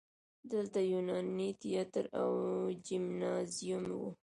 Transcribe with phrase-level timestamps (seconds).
[0.51, 2.31] دلته یوناني تیاتر او
[2.85, 4.03] جیمنازیوم و